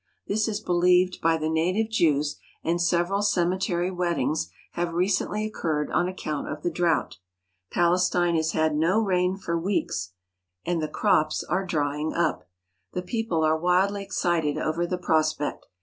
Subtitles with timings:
[0.25, 5.91] This is be lieved by the native Jews, and several cemetery weddings have recently occurred
[5.91, 7.19] on account of the drought.
[7.69, 10.13] Pal estine has had no rain for weeks
[10.65, 12.47] and the crops are drying 82 THE EVIL EYE up.
[12.93, 15.67] The people are wildly excited over the prospect.